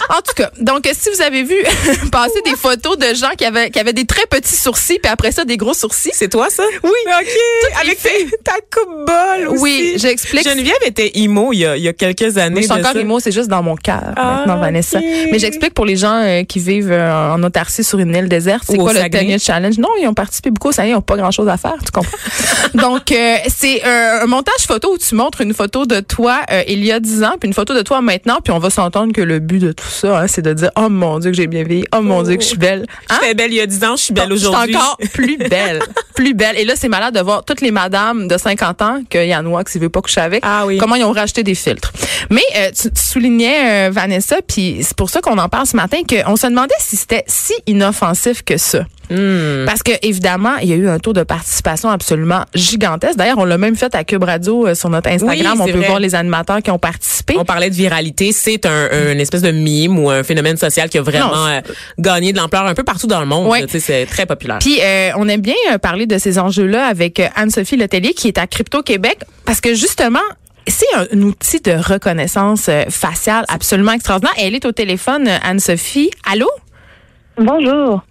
En 0.09 0.21
tout 0.21 0.33
cas, 0.35 0.51
donc, 0.59 0.89
si 0.93 1.09
vous 1.09 1.21
avez 1.21 1.43
vu 1.43 1.55
passer 2.11 2.41
des 2.45 2.55
photos 2.55 2.97
de 2.97 3.13
gens 3.13 3.31
qui 3.37 3.45
avaient, 3.45 3.69
qui 3.69 3.79
avaient 3.79 3.93
des 3.93 4.05
très 4.05 4.25
petits 4.25 4.55
sourcils, 4.55 4.99
puis 5.01 5.11
après 5.11 5.31
ça, 5.31 5.45
des 5.45 5.57
gros 5.57 5.73
sourcils. 5.73 6.11
C'est 6.13 6.29
toi, 6.29 6.49
ça? 6.49 6.63
Oui. 6.83 6.91
OK. 7.05 7.81
Avec 7.81 7.99
ta 8.43 8.53
coupe-bol 8.71 9.47
aussi. 9.49 9.61
Oui, 9.61 9.93
j'explique. 9.97 10.47
Geneviève 10.47 10.75
était 10.85 11.11
emo 11.15 11.53
il 11.53 11.59
y 11.59 11.65
a, 11.65 11.77
il 11.77 11.83
y 11.83 11.87
a 11.87 11.93
quelques 11.93 12.37
années. 12.37 12.55
Mais 12.55 12.61
je 12.61 12.67
suis 12.67 12.79
encore 12.79 12.93
ça. 12.93 12.99
emo, 12.99 13.19
c'est 13.19 13.31
juste 13.31 13.49
dans 13.49 13.63
mon 13.63 13.75
cœur 13.75 14.13
Ah, 14.15 14.37
maintenant, 14.37 14.59
Vanessa. 14.59 14.99
Mais 14.99 15.39
j'explique 15.39 15.73
pour 15.73 15.85
les 15.85 15.95
gens 15.95 16.21
euh, 16.23 16.43
qui 16.43 16.59
vivent 16.59 16.91
euh, 16.91 17.33
en 17.33 17.43
autarcie 17.43 17.83
sur 17.83 17.99
une 17.99 18.15
île 18.15 18.29
déserte, 18.29 18.63
c'est 18.67 18.77
quoi 18.77 18.93
le 18.93 18.99
Saguenay. 18.99 19.25
10 19.25 19.29
Years 19.29 19.41
Challenge? 19.41 19.77
Non, 19.77 19.89
ils 19.99 20.07
ont 20.07 20.13
participé 20.13 20.51
beaucoup, 20.51 20.71
ça 20.71 20.85
y 20.85 20.87
est, 20.87 20.91
ils 20.91 20.93
n'ont 20.93 21.01
pas 21.01 21.17
grand-chose 21.17 21.47
à 21.47 21.57
faire, 21.57 21.75
tu 21.83 21.91
comprends? 21.91 22.17
Donc, 22.73 23.11
euh, 23.11 23.35
c'est 23.47 23.85
euh, 23.85 24.23
un 24.23 24.25
montage 24.27 24.65
photo 24.67 24.93
où 24.93 24.97
tu 24.97 25.15
montres 25.15 25.41
une 25.41 25.53
photo 25.53 25.85
de 25.85 25.99
toi 25.99 26.41
euh, 26.51 26.63
il 26.67 26.83
y 26.83 26.91
a 26.91 26.99
10 26.99 27.23
ans, 27.23 27.35
puis 27.39 27.47
une 27.47 27.53
photo 27.53 27.73
de 27.73 27.81
toi 27.81 28.01
maintenant, 28.01 28.39
puis 28.43 28.53
on 28.53 28.59
va 28.59 28.69
s'entendre 28.69 29.13
que 29.13 29.21
le 29.21 29.39
but 29.39 29.59
de 29.59 29.71
tout 29.71 29.87
ça, 29.97 30.19
hein, 30.19 30.27
c'est 30.27 30.41
de 30.41 30.53
dire, 30.53 30.71
oh 30.75 30.89
mon 30.89 31.19
Dieu 31.19 31.31
que 31.31 31.37
j'ai 31.37 31.47
bien 31.47 31.63
vieilli, 31.63 31.85
oh 31.95 32.01
mon 32.01 32.23
Dieu 32.23 32.35
que 32.35 32.41
je 32.43 32.47
suis 32.47 32.57
belle. 32.57 32.85
Hein? 33.09 33.17
J'étais 33.21 33.33
belle 33.33 33.51
il 33.51 33.57
y 33.57 33.61
a 33.61 33.65
10 33.65 33.83
ans, 33.83 33.95
je 33.95 34.03
suis 34.03 34.13
belle 34.13 34.29
Je 34.29 34.35
suis 34.35 34.47
aujourd'hui. 34.47 34.75
encore 34.75 34.97
plus 35.13 35.37
belle, 35.37 35.79
plus 36.15 36.33
belle. 36.33 36.57
Et 36.57 36.65
là, 36.65 36.73
c'est 36.75 36.87
malade 36.89 37.15
de 37.15 37.19
voir 37.21 37.43
toutes 37.43 37.61
les 37.61 37.71
madames 37.71 38.27
de 38.27 38.37
50 38.37 38.81
ans 38.81 39.01
que 39.09 39.25
Yann 39.25 39.45
Wax, 39.47 39.75
il 39.75 39.81
veut 39.81 39.89
pas 39.89 40.01
coucher 40.01 40.21
avec. 40.21 40.43
Ah 40.45 40.65
oui. 40.65 40.77
Comment 40.77 40.95
ils 40.95 41.03
ont 41.03 41.11
racheté 41.11 41.43
des 41.43 41.55
filtres. 41.55 41.91
Mais 42.29 42.41
euh, 42.55 42.69
tu, 42.69 42.91
tu 42.91 43.01
soulignais, 43.01 43.87
euh, 43.87 43.91
Vanessa, 43.91 44.37
puis 44.47 44.79
c'est 44.81 44.95
pour 44.95 45.09
ça 45.09 45.21
qu'on 45.21 45.37
en 45.37 45.49
parle 45.49 45.65
ce 45.65 45.75
matin, 45.75 45.97
qu'on 46.07 46.35
se 46.35 46.47
demandait 46.47 46.75
si 46.79 46.95
c'était 46.95 47.23
si 47.27 47.53
inoffensif 47.65 48.43
que 48.43 48.57
ça. 48.57 48.85
Hmm. 49.09 49.65
Parce 49.65 49.83
que 49.83 49.91
évidemment, 50.01 50.57
il 50.61 50.69
y 50.69 50.73
a 50.73 50.75
eu 50.75 50.89
un 50.89 50.99
taux 50.99 51.13
de 51.13 51.23
participation 51.23 51.89
absolument 51.89 52.43
gigantesque. 52.53 53.15
D'ailleurs, 53.17 53.37
on 53.37 53.45
l'a 53.45 53.57
même 53.57 53.75
fait 53.75 53.93
à 53.95 54.03
Cube 54.03 54.23
Radio 54.23 54.67
euh, 54.67 54.75
sur 54.75 54.89
notre 54.89 55.09
Instagram. 55.09 55.53
Oui, 55.55 55.61
on 55.61 55.65
peut 55.65 55.77
vrai. 55.77 55.87
voir 55.87 55.99
les 55.99 56.13
animateurs 56.15 56.61
qui 56.61 56.71
ont 56.71 56.79
participé. 56.79 57.35
On 57.37 57.45
parlait 57.45 57.69
de 57.69 57.75
viralité, 57.75 58.31
c'est 58.31 58.65
un, 58.65 58.89
un- 58.91 59.13
une 59.13 59.19
espèce 59.19 59.41
de 59.41 59.51
mime 59.51 59.97
ou 59.99 60.09
un 60.09 60.23
phénomène 60.23 60.57
social 60.57 60.89
qui 60.89 60.97
a 60.97 61.01
vraiment 61.01 61.35
Non, 61.35 61.47
euh, 61.47 61.61
gagné 61.99 62.33
de 62.33 62.37
l'ampleur 62.37 62.65
un 62.65 62.73
peu 62.73 62.83
partout 62.83 63.07
dans 63.07 63.19
le 63.19 63.25
monde. 63.25 63.49
C'est 63.79 64.05
très 64.07 64.25
populaire. 64.25 64.59
Puis 64.59 64.79
euh, 64.81 65.11
on 65.17 65.27
aime 65.29 65.41
bien 65.41 65.55
parler 65.81 66.05
de 66.05 66.17
ces 66.17 66.37
enjeux-là 66.39 66.85
avec 66.87 67.21
Anne-Sophie 67.35 67.77
Letellier 67.77 68.13
qui 68.13 68.27
est 68.27 68.37
à 68.37 68.47
Crypto 68.47 68.81
Québec 68.81 69.19
parce 69.45 69.61
que 69.61 69.73
justement 69.73 70.19
c'est 70.67 70.85
un, 70.95 71.05
un 71.13 71.21
outil 71.21 71.61
de 71.61 71.71
reconnaissance 71.71 72.69
faciale 72.89 73.45
absolument 73.47 73.93
extraordinaire. 73.93 74.33
Elle 74.37 74.53
est 74.53 74.65
au 74.65 74.73
téléphone, 74.73 75.29
Anne-Sophie. 75.43 76.09
Allô? 76.29 76.49
Bonjour. 77.37 78.03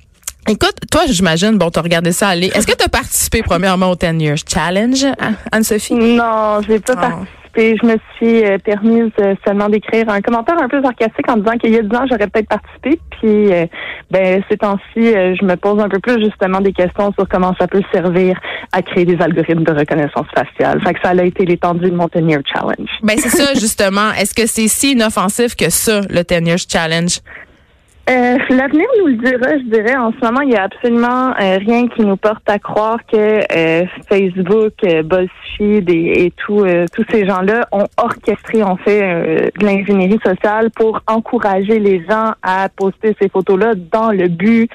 Écoute, 0.49 0.75
toi, 0.91 1.03
j'imagine, 1.09 1.59
bon, 1.59 1.71
t'as 1.71 1.83
regardé 1.83 2.13
ça 2.13 2.29
aller. 2.29 2.49
Est-ce 2.55 2.67
que 2.67 2.77
tu 2.77 2.85
as 2.85 2.89
participé 2.89 3.43
premièrement 3.43 3.91
au 3.91 3.97
10 3.97 4.21
Years 4.23 4.39
Challenge, 4.49 5.05
Anne- 5.19 5.37
Anne-Sophie? 5.51 5.95
Non, 5.95 6.61
j'ai 6.67 6.79
pas 6.79 6.93
Ah. 6.97 7.01
participé. 7.01 7.77
Je 7.83 7.87
me 7.87 7.97
suis 8.17 8.45
euh, 8.45 8.59
permise 8.59 9.11
euh, 9.19 9.35
seulement 9.47 9.69
d'écrire 9.71 10.09
un 10.11 10.21
commentaire 10.21 10.57
un 10.63 10.69
peu 10.69 10.81
sarcastique 10.83 11.29
en 11.29 11.39
disant 11.39 11.57
qu'il 11.57 11.73
y 11.73 11.79
a 11.79 11.83
10 11.83 11.97
ans, 11.97 12.05
j'aurais 12.09 12.29
peut-être 12.29 12.49
participé. 12.49 13.01
Puis, 13.19 13.51
euh, 13.53 13.67
ben, 14.11 14.43
ces 14.51 14.59
temps-ci, 14.59 14.99
euh, 15.17 15.35
je 15.41 15.45
me 15.45 15.57
pose 15.57 15.81
un 15.83 15.89
peu 15.89 15.99
plus 15.99 16.23
justement 16.23 16.61
des 16.61 16.73
questions 16.75 17.13
sur 17.19 17.27
comment 17.29 17.55
ça 17.59 17.67
peut 17.67 17.83
servir 17.93 18.39
à 18.73 18.83
créer 18.83 19.07
des 19.07 19.17
algorithmes 19.21 19.65
de 19.65 19.73
reconnaissance 19.73 20.27
faciale. 20.37 20.81
Fait 20.85 20.93
que 20.95 21.01
ça 21.03 21.11
a 21.11 21.25
été 21.25 21.45
l'étendue 21.47 21.91
de 21.91 21.97
mon 21.97 22.09
10 22.15 22.21
Year 22.31 22.41
Challenge. 22.45 22.89
Ben, 23.03 23.17
c'est 23.19 23.31
ça, 23.31 23.55
justement. 23.55 24.13
Est-ce 24.13 24.35
que 24.35 24.47
c'est 24.47 24.69
si 24.69 24.93
inoffensif 24.93 25.57
que 25.57 25.71
ça, 25.71 26.03
le 26.11 26.23
10 26.23 26.47
Years 26.47 26.59
Challenge? 26.69 27.19
Euh, 28.09 28.39
L'avenir 28.51 28.87
nous 29.01 29.09
le 29.09 29.15
dira, 29.15 29.59
je 29.59 29.65
dirais. 29.65 29.97
En 29.97 30.13
ce 30.13 30.25
moment, 30.25 30.41
il 30.43 30.51
n'y 30.51 30.57
a 30.57 30.63
absolument 30.63 31.31
euh, 31.41 31.59
rien 31.59 31.89
qui 31.89 32.03
nous 32.03 32.17
porte 32.17 32.49
à 32.49 32.61
croire 32.61 32.99
que 33.05 33.17
euh, 33.17 33.85
Facebook, 34.09 34.75
euh, 34.85 35.03
BuzzFeed 35.03 35.91
et, 35.91 36.33
tout, 36.37 36.61
euh, 36.61 36.87
tous 36.95 37.05
ces 37.11 37.27
gens-là 37.27 37.67
ont 37.73 37.87
orchestré, 37.97 38.63
ont 38.63 38.77
fait 38.77 39.51
de 39.59 39.65
l'ingénierie 39.65 40.21
sociale 40.25 40.71
pour 40.71 41.01
encourager 41.09 41.81
les 41.81 42.05
gens 42.09 42.33
à 42.45 42.69
poster 42.69 43.17
ces 43.21 43.29
photos-là 43.29 43.75
dans 43.91 44.13
le 44.13 44.29
but 44.29 44.71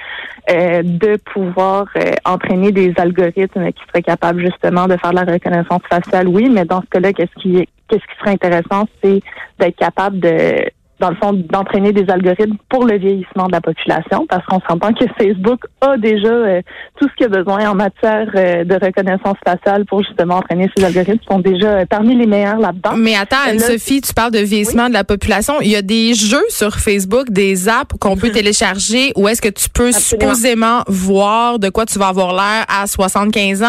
de 0.50 1.18
pouvoir 1.18 1.86
entraîner 2.26 2.72
des 2.72 2.94
algorithmes 2.98 3.72
qui 3.72 3.84
seraient 3.88 4.02
capables 4.02 4.42
justement 4.42 4.88
de 4.88 4.98
faire 4.98 5.12
de 5.12 5.16
la 5.16 5.32
reconnaissance 5.32 5.82
faciale. 5.90 6.28
Oui, 6.28 6.50
mais 6.50 6.66
dans 6.66 6.82
ce 6.82 6.88
cas-là, 6.88 7.14
qu'est-ce 7.14 7.42
qui, 7.42 7.68
qu'est-ce 7.88 8.02
qui 8.02 8.20
serait 8.20 8.32
intéressant, 8.32 8.88
c'est 9.02 9.22
d'être 9.60 9.78
capable 9.78 10.20
de 10.20 10.66
dans 11.02 11.10
le 11.10 11.16
fond, 11.16 11.34
d'entraîner 11.34 11.92
des 11.92 12.10
algorithmes 12.10 12.58
pour 12.70 12.86
le 12.86 12.98
vieillissement 12.98 13.48
de 13.48 13.52
la 13.52 13.62
population, 13.62 14.26
parce 14.30 14.46
qu'on 14.46 14.62
s'entend 14.70 14.94
que 14.94 15.06
Facebook 15.20 15.60
a 15.82 15.98
déjà 15.98 16.30
euh, 16.30 16.62
tout 17.00 17.10
ce 17.10 17.16
qu'il 17.16 17.26
a 17.26 17.30
besoin 17.30 17.70
en 17.70 17.76
matière 17.76 18.30
euh, 18.36 18.64
de 18.64 18.74
reconnaissance 18.76 19.38
faciale 19.46 19.86
pour 19.86 20.04
justement 20.04 20.36
entraîner 20.36 20.70
ces 20.78 20.86
algorithmes, 20.86 21.20
Ils 21.24 21.34
sont 21.34 21.40
déjà 21.40 21.70
euh, 21.70 21.86
parmi 21.90 22.16
les 22.16 22.28
meilleurs 22.28 22.60
là-dedans. 22.60 22.94
Mais 22.96 23.16
attends, 23.16 23.38
Anne-Sophie, 23.48 24.02
tu 24.02 24.14
parles 24.14 24.32
de 24.32 24.40
vieillissement 24.40 24.88
de 24.88 24.94
la 24.94 25.04
population. 25.04 25.56
Il 25.62 25.72
y 25.72 25.76
a 25.76 25.82
des 25.82 26.14
jeux 26.14 26.46
sur 26.50 26.76
Facebook, 26.76 27.32
des 27.32 27.68
apps 27.68 27.98
qu'on 28.00 28.16
peut 28.16 28.30
télécharger 28.30 29.12
où 29.16 29.28
est-ce 29.28 29.42
que 29.42 29.50
tu 29.50 29.70
peux 29.70 29.88
Absolument. 29.88 30.34
supposément 30.36 30.84
voir 30.88 31.58
de 31.58 31.70
quoi 31.70 31.86
tu 31.88 31.98
vas 31.98 32.08
avoir 32.10 32.34
l'air 32.34 32.66
à 32.70 32.86
75 32.86 33.64
ans? 33.64 33.68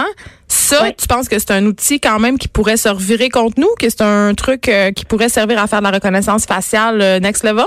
Ça, 0.54 0.82
Oui. 0.82 0.90
tu 0.98 1.06
penses 1.06 1.28
que 1.28 1.38
c'est 1.38 1.50
un 1.52 1.64
outil 1.64 1.98
quand 1.98 2.18
même 2.18 2.36
qui 2.38 2.46
pourrait 2.48 2.76
se 2.76 2.88
revirer 2.90 3.30
contre 3.30 3.58
nous, 3.58 3.70
que 3.78 3.88
c'est 3.88 4.02
un 4.02 4.34
truc 4.34 4.68
euh, 4.68 4.92
qui 4.92 5.06
pourrait 5.06 5.30
servir 5.30 5.58
à 5.58 5.66
faire 5.66 5.78
de 5.78 5.84
la 5.84 5.92
reconnaissance 5.92 6.44
faciale 6.44 7.00
euh, 7.00 7.20
next 7.20 7.42
level? 7.42 7.64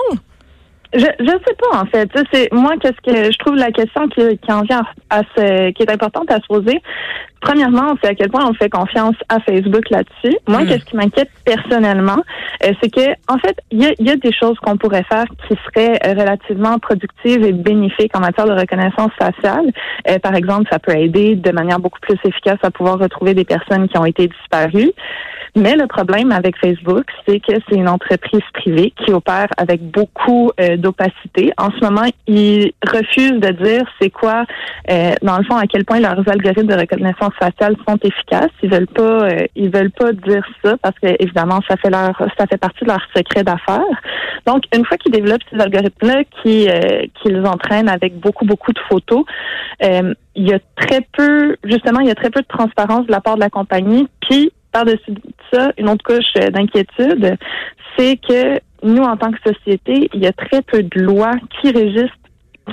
Je 0.96 1.06
je 1.20 1.26
sais 1.26 1.56
pas 1.60 1.80
en 1.82 1.86
fait. 1.86 2.10
C'est 2.32 2.52
moi 2.54 2.74
qu'est-ce 2.80 3.02
que 3.06 3.32
je 3.32 3.38
trouve 3.40 3.56
la 3.56 3.72
question 3.72 4.08
qui, 4.08 4.38
qui 4.38 4.52
en 4.52 4.62
vient 4.62 4.84
à 5.10 5.22
se 5.36 5.72
qui 5.72 5.84
est 5.84 5.92
importante 5.92 6.32
à 6.32 6.36
se 6.36 6.48
poser. 6.48 6.82
Premièrement, 7.42 7.94
c'est 8.02 8.10
à 8.10 8.16
quel 8.16 8.30
point 8.30 8.44
on 8.50 8.54
fait 8.56 8.70
confiance 8.70 9.16
à 9.30 9.40
Facebook 9.40 9.88
là-dessus. 9.92 10.36
Moi, 10.48 10.62
Mm. 10.64 10.68
qu'est-ce 10.68 10.86
qui 10.86 10.96
m'inquiète 10.96 11.30
personnellement, 11.46 12.18
euh, 12.64 12.72
c'est 12.82 12.90
que 12.90 13.08
en 13.28 13.38
fait, 13.38 13.56
il 13.72 13.84
y 13.84 13.86
a, 13.86 13.92
il 14.00 14.08
y 14.08 14.10
a 14.10 14.16
des 14.16 14.34
choses 14.34 14.58
qu'on 14.60 14.78
pourrait 14.78 15.04
faire 15.04 15.26
qui 15.48 15.56
seraient 15.66 16.00
euh, 16.06 16.14
relativement 16.20 16.80
productives 16.80 17.44
et 17.44 17.52
bénéfiques 17.52 18.16
en 18.16 18.22
matière 18.22 18.48
de 18.48 18.54
reconnaissance 18.54 19.12
faciale. 19.20 19.72
Euh, 20.10 20.18
par 20.20 20.34
exemple, 20.34 20.68
ça 20.72 20.80
peut 20.80 20.98
aider 20.98 21.36
de 21.36 21.52
manière 21.52 21.80
beaucoup 21.80 22.00
plus 22.00 22.18
efficace 22.24 22.58
à 22.64 22.72
pouvoir 22.72 22.98
retrouver 22.98 23.34
des 23.36 23.46
personnes 23.46 23.88
qui 23.90 23.98
ont 23.98 24.06
été 24.06 24.28
disparues. 24.28 24.92
Mais 25.58 25.76
le 25.76 25.88
problème 25.88 26.32
avec 26.34 26.58
Facebook, 26.58 27.06
c'est 27.26 27.40
que 27.40 27.54
c'est 27.70 27.76
une 27.78 27.88
entreprise 27.88 28.42
privée 28.54 28.92
qui 28.98 29.14
opère 29.14 29.48
avec 29.58 29.82
beaucoup 29.90 30.52
euh, 30.60 30.76
d'opacité. 30.86 31.52
En 31.58 31.70
ce 31.72 31.84
moment, 31.84 32.08
ils 32.28 32.72
refusent 32.88 33.40
de 33.40 33.52
dire 33.52 33.84
c'est 34.00 34.10
quoi, 34.10 34.46
euh, 34.90 35.14
dans 35.22 35.38
le 35.38 35.44
fond, 35.44 35.56
à 35.56 35.68
quel 35.68 35.86
point 35.86 36.00
leurs 36.00 36.28
algorithmes 36.30 36.68
de 36.68 36.80
reconnaissance 36.80 37.34
faciale 37.40 37.76
sont 37.88 37.98
efficaces. 38.04 38.52
Ils 38.64 38.72
veulent 38.72 38.88
pas, 38.88 39.24
euh, 39.24 39.46
ils 39.56 39.70
veulent 39.70 39.92
pas 39.92 40.12
dire 40.14 40.46
ça 40.64 40.76
parce 40.82 40.98
que 41.00 41.08
évidemment, 41.20 41.60
ça 41.68 41.76
fait 41.78 41.90
leur, 41.90 42.16
ça 42.38 42.46
fait 42.48 42.58
partie 42.58 42.84
de 42.86 42.90
leur 42.90 43.02
secret 43.16 43.44
d'affaires. 43.44 43.82
Donc, 44.46 44.64
une 44.76 44.86
fois 44.86 44.98
qu'ils 44.98 45.12
développent 45.12 45.44
ces 45.52 45.60
algorithmes-là, 45.60 46.24
qui 46.42 46.68
qu'ils 47.22 47.46
entraînent 47.46 47.90
avec 47.90 48.20
beaucoup 48.20 48.46
beaucoup 48.46 48.72
de 48.72 48.80
photos, 48.90 49.26
il 49.82 50.50
y 50.50 50.54
a 50.54 50.60
très 50.76 51.02
peu, 51.18 51.56
justement, 51.64 52.00
il 52.02 52.08
y 52.08 52.12
a 52.12 52.16
très 52.16 52.30
peu 52.30 52.42
de 52.42 52.48
transparence 52.48 53.08
de 53.08 53.12
la 53.12 53.22
part 53.22 53.36
de 53.36 53.42
la 53.42 53.50
compagnie. 53.50 54.08
Puis 54.22 54.52
par-dessus 54.76 55.14
ça, 55.54 55.72
une 55.78 55.88
autre 55.88 56.04
couche 56.04 56.34
euh, 56.38 56.50
d'inquiétude, 56.50 57.38
c'est 57.98 58.18
que 58.18 58.60
nous, 58.86 59.04
en 59.04 59.18
tant 59.18 59.32
que 59.32 59.38
société, 59.46 60.10
il 60.14 60.22
y 60.22 60.28
a 60.28 60.34
très 60.34 60.62
peu 60.62 60.84
de 60.84 61.02
lois 61.02 61.34
qui 61.60 61.72
régissent 61.72 62.10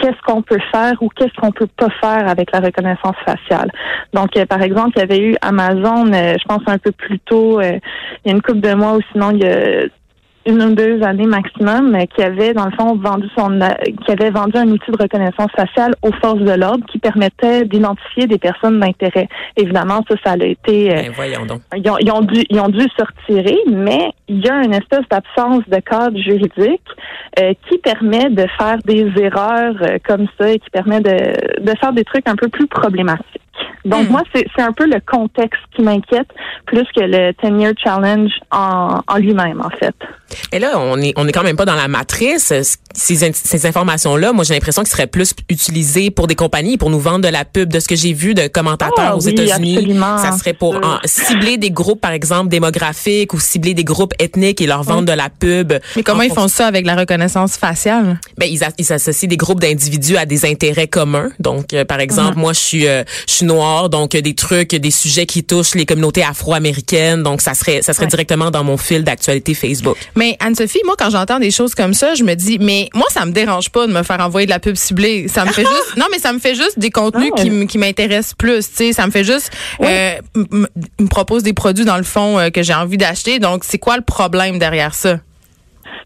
qu'est-ce 0.00 0.20
qu'on 0.26 0.42
peut 0.42 0.60
faire 0.72 0.94
ou 1.02 1.08
qu'est-ce 1.08 1.34
qu'on 1.38 1.52
peut 1.52 1.68
pas 1.76 1.90
faire 2.00 2.28
avec 2.28 2.50
la 2.52 2.60
reconnaissance 2.60 3.16
faciale. 3.26 3.70
Donc, 4.14 4.36
euh, 4.36 4.46
par 4.46 4.62
exemple, 4.62 4.92
il 4.96 5.00
y 5.00 5.02
avait 5.02 5.20
eu 5.20 5.36
Amazon, 5.42 6.12
euh, 6.12 6.34
je 6.38 6.44
pense 6.46 6.62
un 6.66 6.78
peu 6.78 6.92
plus 6.92 7.18
tôt, 7.20 7.60
il 7.60 7.80
y 8.24 8.30
a 8.30 8.32
une 8.32 8.42
couple 8.42 8.60
de 8.60 8.74
mois 8.74 8.96
ou 8.96 9.00
sinon 9.12 9.30
il 9.32 9.42
y 9.42 9.46
a 9.46 9.84
une 10.46 10.62
ou 10.62 10.74
deux 10.74 11.02
années 11.02 11.26
maximum, 11.26 11.96
qui 12.14 12.22
avait 12.22 12.52
dans 12.52 12.66
le 12.66 12.72
fond 12.72 12.96
vendu 12.96 13.28
son, 13.36 13.58
qui 14.04 14.12
avait 14.12 14.30
vendu 14.30 14.56
un 14.56 14.68
outil 14.68 14.90
de 14.90 15.00
reconnaissance 15.00 15.50
faciale 15.56 15.94
aux 16.02 16.12
forces 16.12 16.40
de 16.40 16.52
l'ordre 16.52 16.84
qui 16.86 16.98
permettait 16.98 17.64
d'identifier 17.64 18.26
des 18.26 18.38
personnes 18.38 18.80
d'intérêt. 18.80 19.28
Évidemment, 19.56 20.04
ça, 20.08 20.16
ça 20.24 20.32
a 20.32 20.44
été. 20.44 20.90
Euh, 20.90 21.02
ben, 21.02 21.12
voyons 21.14 21.46
donc. 21.46 21.60
Ils 21.76 21.88
ont, 21.90 21.98
ils 21.98 22.10
ont, 22.10 22.22
dû, 22.22 22.44
ils 22.50 22.60
ont 22.60 22.68
dû 22.68 22.80
se 22.80 23.04
retirer, 23.04 23.58
mais 23.70 24.12
il 24.28 24.44
y 24.44 24.48
a 24.48 24.62
une 24.62 24.74
espèce 24.74 25.06
d'absence 25.10 25.62
de 25.68 25.78
cadre 25.78 26.18
juridique 26.18 26.82
euh, 27.38 27.54
qui 27.68 27.78
permet 27.78 28.30
de 28.30 28.46
faire 28.58 28.78
des 28.84 29.10
erreurs 29.20 29.74
euh, 29.82 29.98
comme 30.06 30.26
ça 30.38 30.50
et 30.50 30.58
qui 30.58 30.70
permet 30.70 31.00
de, 31.00 31.62
de 31.62 31.78
faire 31.78 31.92
des 31.92 32.04
trucs 32.04 32.28
un 32.28 32.36
peu 32.36 32.48
plus 32.48 32.66
problématiques. 32.66 33.40
Donc, 33.84 34.08
hmm. 34.08 34.12
moi, 34.12 34.22
c'est 34.34 34.62
un 34.62 34.72
peu 34.72 34.86
le 34.86 35.00
contexte 35.00 35.60
qui 35.74 35.82
m'inquiète 35.82 36.28
plus 36.66 36.84
que 36.94 37.00
le 37.00 37.32
10-year 37.32 37.72
challenge 37.76 38.32
en, 38.50 39.00
en 39.06 39.16
lui-même, 39.18 39.60
en 39.60 39.70
fait. 39.70 39.94
Et 40.52 40.58
là, 40.58 40.72
on 40.76 41.00
est, 41.00 41.12
on 41.16 41.26
est 41.26 41.32
quand 41.32 41.42
même 41.42 41.56
pas 41.56 41.64
dans 41.64 41.74
la 41.74 41.88
matrice. 41.88 42.52
Ces, 42.94 43.32
ces 43.32 43.66
informations-là, 43.66 44.32
moi, 44.32 44.44
j'ai 44.44 44.54
l'impression 44.54 44.82
qu'ils 44.82 44.90
seraient 44.90 45.06
plus 45.06 45.32
utilisées 45.48 46.10
pour 46.10 46.26
des 46.26 46.34
compagnies, 46.34 46.76
pour 46.76 46.90
nous 46.90 47.00
vendre 47.00 47.20
de 47.20 47.28
la 47.28 47.44
pub. 47.44 47.70
De 47.70 47.80
ce 47.80 47.88
que 47.88 47.96
j'ai 47.96 48.12
vu 48.12 48.34
de 48.34 48.48
commentateurs 48.48 49.12
ah 49.12 49.16
aux 49.16 49.20
États-Unis, 49.20 49.96
ça 50.18 50.36
serait 50.38 50.52
pour 50.52 50.78
cibler 51.04 51.56
des 51.56 51.70
groupes, 51.70 52.00
par 52.00 52.12
exemple, 52.12 52.48
démographiques 52.48 53.34
ou 53.34 53.40
cibler 53.40 53.74
des 53.74 53.84
groupes 53.84 54.12
ethniques 54.18 54.60
et 54.60 54.66
leur 54.66 54.82
vendre 54.82 55.06
de 55.06 55.12
la 55.12 55.30
pub. 55.30 55.72
Mais 55.96 56.02
comment 56.02 56.22
ils 56.22 56.32
font 56.32 56.48
ça 56.48 56.66
avec 56.66 56.86
la 56.86 56.96
reconnaissance 56.96 57.56
faciale? 57.56 58.20
Ben, 58.38 58.46
ils, 58.50 58.60
ils 58.78 58.92
associent 58.92 59.28
des 59.28 59.36
groupes 59.36 59.60
d'individus 59.60 60.16
à 60.16 60.26
des 60.26 60.44
intérêts 60.44 60.88
communs. 60.88 61.30
Donc, 61.38 61.72
euh, 61.72 61.84
par 61.84 62.00
exemple, 62.00 62.38
moi, 62.38 62.52
je 62.52 62.60
suis, 62.60 62.86
euh, 62.86 63.04
je 63.28 63.34
suis 63.34 63.46
noire, 63.46 63.88
donc 63.88 64.10
des 64.16 64.34
trucs, 64.34 64.74
des 64.74 64.90
sujets 64.90 65.26
qui 65.26 65.44
touchent 65.44 65.74
les 65.74 65.86
communautés 65.86 66.22
afro-américaines. 66.22 67.22
Donc, 67.22 67.40
ça 67.40 67.54
serait, 67.54 67.82
ça 67.82 67.92
serait 67.92 68.06
directement 68.06 68.50
dans 68.50 68.64
mon 68.64 68.76
fil 68.76 69.04
d'actualité 69.04 69.54
Facebook. 69.54 69.96
Mais 70.14 70.21
Anne-Sophie, 70.40 70.80
moi, 70.84 70.94
quand 70.98 71.10
j'entends 71.10 71.38
des 71.38 71.50
choses 71.50 71.74
comme 71.74 71.94
ça, 71.94 72.14
je 72.14 72.24
me 72.24 72.34
dis, 72.34 72.58
mais 72.58 72.88
moi, 72.94 73.06
ça 73.10 73.24
me 73.26 73.32
dérange 73.32 73.70
pas 73.70 73.86
de 73.86 73.92
me 73.92 74.02
faire 74.02 74.20
envoyer 74.20 74.46
de 74.46 74.50
la 74.50 74.58
pub 74.58 74.76
ciblée. 74.76 75.28
Ça 75.28 75.44
me 75.44 75.52
fait 75.52 75.62
juste, 75.62 75.96
non, 75.96 76.06
mais 76.10 76.18
ça 76.18 76.32
me 76.32 76.38
fait 76.38 76.54
juste 76.54 76.78
des 76.78 76.90
contenus 76.90 77.32
qui, 77.36 77.66
qui 77.66 77.78
m'intéressent 77.78 78.34
plus. 78.34 78.68
Tu 78.68 78.76
sais, 78.76 78.92
ça 78.92 79.06
me 79.06 79.12
fait 79.12 79.24
juste, 79.24 79.50
euh, 79.80 80.14
me 80.34 81.06
propose 81.08 81.42
des 81.42 81.52
produits 81.52 81.84
dans 81.84 81.96
le 81.96 82.02
fond 82.02 82.38
euh, 82.38 82.50
que 82.50 82.62
j'ai 82.62 82.74
envie 82.74 82.98
d'acheter. 82.98 83.38
Donc, 83.38 83.64
c'est 83.64 83.78
quoi 83.78 83.96
le 83.96 84.02
problème 84.02 84.58
derrière 84.58 84.94
ça? 84.94 85.18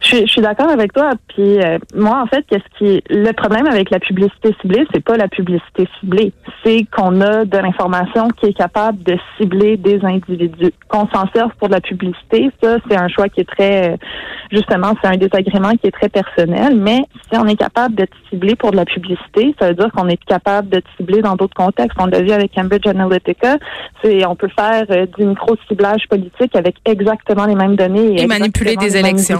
Je, 0.00 0.26
suis 0.26 0.40
d'accord 0.40 0.71
avec 0.71 0.93
toi. 0.93 1.11
Puis 1.28 1.59
euh, 1.61 1.78
moi, 1.95 2.23
en 2.23 2.26
fait, 2.26 2.45
qu'est-ce 2.49 2.78
qui 2.78 3.02
le 3.11 3.33
problème 3.33 3.66
avec 3.66 3.90
la 3.90 3.99
publicité 3.99 4.55
ciblée, 4.61 4.87
c'est 4.93 5.05
pas 5.05 5.16
la 5.16 5.28
publicité 5.28 5.88
ciblée, 6.00 6.33
c'est 6.64 6.87
qu'on 6.95 7.21
a 7.21 7.45
de 7.45 7.59
l'information 7.59 8.28
qui 8.28 8.47
est 8.47 8.57
capable 8.57 9.02
de 9.02 9.16
cibler 9.37 9.76
des 9.76 10.00
individus. 10.05 10.73
Qu'on 10.88 11.09
s'en 11.09 11.28
serve 11.35 11.50
pour 11.59 11.69
de 11.69 11.75
la 11.75 11.81
publicité, 11.81 12.50
ça, 12.62 12.76
c'est 12.88 12.97
un 12.97 13.09
choix 13.09 13.28
qui 13.28 13.40
est 13.40 13.49
très, 13.49 13.99
justement, 14.52 14.95
c'est 15.02 15.09
un 15.09 15.16
désagrément 15.16 15.73
qui 15.73 15.87
est 15.87 15.93
très 15.93 16.09
personnel. 16.09 16.76
Mais 16.76 17.00
si 17.31 17.38
on 17.38 17.47
est 17.47 17.57
capable 17.57 17.95
d'être 17.95 18.16
ciblé 18.31 18.55
pour 18.55 18.71
de 18.71 18.76
la 18.76 18.85
publicité, 18.85 19.55
ça 19.59 19.69
veut 19.69 19.75
dire 19.75 19.90
qu'on 19.93 20.09
est 20.09 20.23
capable 20.25 20.69
d'être 20.69 20.88
ciblé 20.97 21.23
dans 21.23 21.37
d'autres 21.37 21.55
contextes. 21.55 21.97
On 21.99 22.07
l'a 22.07 22.23
vu 22.23 22.31
avec 22.31 22.55
Cambridge 22.55 22.87
Analytica. 22.87 23.57
C'est, 24.02 24.25
on 24.26 24.37
peut 24.37 24.50
faire 24.57 24.85
euh, 24.90 25.07
du 25.19 25.25
micro 25.25 25.57
ciblage 25.69 26.07
politique 26.09 26.55
avec 26.55 26.76
exactement 26.85 27.47
les 27.47 27.55
mêmes 27.55 27.76
données 27.76 28.21
et, 28.21 28.26
manipuler 28.26 28.76
des 28.76 28.97
élections. 28.97 29.38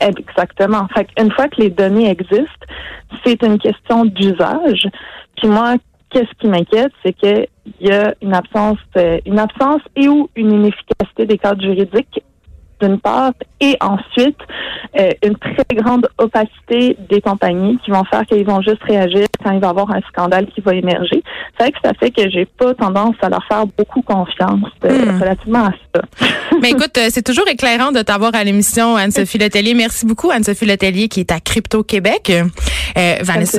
Exactement. 0.00 0.86
Fait 0.94 1.08
une 1.18 1.32
fois 1.32 1.48
que 1.48 1.60
les 1.60 1.70
données 1.70 2.10
existent, 2.10 2.66
c'est 3.24 3.42
une 3.42 3.58
question 3.58 4.04
d'usage. 4.04 4.88
Puis 5.36 5.48
moi, 5.48 5.76
qu'est-ce 6.10 6.32
qui 6.38 6.48
m'inquiète, 6.48 6.92
c'est 7.04 7.12
qu'il 7.12 7.46
y 7.80 7.90
a 7.90 8.14
une 8.22 8.34
absence, 8.34 8.78
euh, 8.96 9.18
une 9.26 9.38
absence 9.38 9.80
et 9.96 10.08
ou 10.08 10.28
une 10.36 10.52
inefficacité 10.52 11.26
des 11.26 11.38
cadres 11.38 11.62
juridiques 11.62 12.22
d'une 12.80 12.98
part, 13.00 13.32
et 13.60 13.76
ensuite 13.80 14.36
euh, 14.98 15.10
une 15.22 15.36
très 15.36 15.64
grande 15.74 16.08
opacité 16.18 16.96
des 17.08 17.20
compagnies 17.20 17.78
qui 17.84 17.90
vont 17.90 18.04
faire 18.04 18.24
qu'ils 18.26 18.46
vont 18.46 18.60
juste 18.62 18.82
réagir 18.82 19.26
quand 19.42 19.50
il 19.50 19.60
va 19.60 19.66
y 19.66 19.70
avoir 19.70 19.90
un 19.90 20.00
scandale 20.08 20.46
qui 20.46 20.60
va 20.60 20.74
émerger. 20.74 21.22
C'est 21.56 21.64
vrai 21.64 21.72
que 21.72 21.78
ça 21.84 21.92
fait 21.94 22.10
que 22.10 22.30
j'ai 22.30 22.46
pas 22.46 22.74
tendance 22.74 23.16
à 23.22 23.28
leur 23.28 23.44
faire 23.46 23.66
beaucoup 23.66 24.02
confiance 24.02 24.70
euh, 24.84 25.12
hmm. 25.12 25.20
relativement 25.20 25.66
à 25.66 25.72
ça. 25.94 26.02
Mais 26.62 26.70
écoute, 26.70 26.96
euh, 26.98 27.08
c'est 27.10 27.22
toujours 27.22 27.48
éclairant 27.48 27.92
de 27.92 28.02
t'avoir 28.02 28.34
à 28.34 28.44
l'émission, 28.44 28.96
Anne-Sophie 28.96 29.38
Letellier. 29.38 29.74
Merci 29.74 30.06
beaucoup, 30.06 30.30
Anne-Sophie 30.30 30.66
Letellier, 30.66 31.08
qui 31.08 31.20
est 31.20 31.32
à 31.32 31.40
Crypto 31.40 31.82
Québec. 31.82 32.32
Vanessa, 32.94 33.58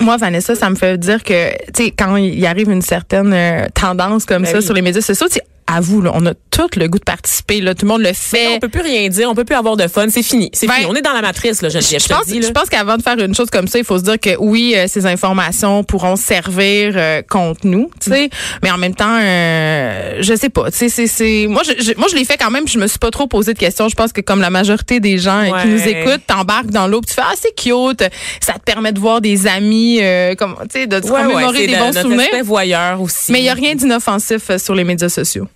moi, 0.00 0.16
Vanessa, 0.16 0.54
ça 0.54 0.68
me 0.70 0.74
fait 0.74 0.98
dire 0.98 1.22
que, 1.22 1.50
tu 1.72 1.84
sais, 1.84 1.90
quand 1.90 2.16
il 2.16 2.44
arrive 2.46 2.70
une 2.70 2.82
certaine 2.82 3.68
tendance 3.74 4.24
comme 4.24 4.42
ben 4.42 4.48
ça 4.48 4.60
sur 4.60 4.74
les 4.74 4.82
médias 4.82 5.00
sociaux, 5.00 5.28
à 5.72 5.80
vous, 5.80 6.02
on 6.12 6.26
a 6.26 6.34
tout 6.50 6.68
le 6.76 6.86
goût 6.86 6.98
de 6.98 7.04
participer. 7.04 7.60
Là, 7.60 7.74
tout 7.74 7.86
le 7.86 7.92
monde 7.92 8.02
le 8.02 8.12
fait. 8.12 8.48
on 8.56 8.58
peut 8.58 8.68
plus 8.68 8.82
rien 8.82 9.08
dire, 9.08 9.30
on 9.30 9.34
peut 9.34 9.44
plus 9.44 9.56
avoir 9.56 9.76
de 9.76 9.88
fun. 9.88 10.06
C'est 10.10 10.22
fini, 10.22 10.50
c'est 10.52 10.70
fini. 10.70 10.86
On 10.86 10.94
est 10.94 11.00
dans 11.00 11.12
la 11.12 11.22
matrice, 11.22 11.62
là. 11.62 11.70
Je, 11.70 11.80
je, 11.80 12.08
pense, 12.08 12.26
dis, 12.26 12.42
je 12.42 12.50
pense 12.50 12.68
qu'avant 12.68 12.96
de 12.96 13.02
faire 13.02 13.18
une 13.18 13.34
chose 13.34 13.48
comme 13.50 13.66
ça, 13.66 13.78
il 13.78 13.84
faut 13.84 13.98
se 13.98 14.04
dire 14.04 14.20
que 14.20 14.36
oui, 14.38 14.74
euh, 14.76 14.86
ces 14.86 15.06
informations 15.06 15.82
pourront 15.82 16.16
servir 16.16 16.92
euh, 16.94 17.22
contre 17.22 17.62
nous, 17.64 17.90
tu 18.00 18.10
sais. 18.10 18.28
Mais 18.62 18.70
en 18.70 18.76
même 18.76 18.94
temps, 18.94 19.18
euh, 19.18 20.18
je 20.20 20.34
sais 20.34 20.50
pas. 20.50 20.70
Tu 20.70 20.90
sais, 20.90 21.06
c'est, 21.06 21.46
moi, 21.48 21.62
je, 21.64 21.96
moi, 21.96 22.08
je 22.10 22.16
l'ai 22.16 22.24
fait 22.24 22.36
quand 22.36 22.50
même. 22.50 22.68
Je 22.68 22.78
me 22.78 22.86
suis 22.86 22.98
pas 22.98 23.10
trop 23.10 23.26
posé 23.26 23.54
de 23.54 23.58
questions. 23.58 23.88
Je 23.88 23.96
pense 23.96 24.12
que 24.12 24.20
comme 24.20 24.40
la 24.40 24.50
majorité 24.50 25.00
des 25.00 25.18
gens 25.18 25.44
qui 25.62 25.68
nous 25.68 25.88
écoutent, 25.88 26.26
t'embarques 26.26 26.70
dans 26.70 26.86
l'eau, 26.86 27.00
tu 27.06 27.14
fais 27.14 27.22
ah 27.24 27.34
c'est 27.40 27.54
cute. 27.54 28.04
Ça 28.40 28.54
te 28.54 28.64
permet 28.64 28.92
de 28.92 29.00
voir 29.00 29.20
des 29.20 29.46
amis, 29.46 30.00
comme 30.38 30.56
tu 30.62 30.80
sais, 30.80 30.86
de 30.86 31.00
te 31.00 31.06
ouais, 31.08 31.66
des 31.66 31.76
bons 31.76 31.92
souvenirs. 31.92 32.44
voyeur 32.44 33.00
aussi. 33.00 33.32
Mais 33.32 33.40
il 33.40 33.44
y 33.44 33.48
a 33.48 33.54
rien 33.54 33.74
d'inoffensif 33.74 34.56
sur 34.58 34.74
les 34.74 34.84
médias 34.84 35.08
sociaux. 35.08 35.48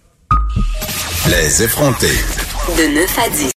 Les 1.29 1.63
effrontés. 1.63 2.19
De 2.77 2.87
9 2.95 3.19
à 3.19 3.29
10. 3.29 3.51